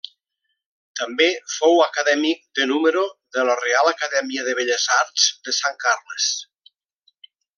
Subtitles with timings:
[0.99, 3.03] També fou Acadèmic de número
[3.37, 6.33] de la Reial Acadèmia de Belles Arts de Sant Carles.